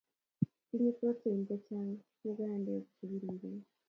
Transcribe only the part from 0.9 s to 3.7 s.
protein chechang mugandek che biriren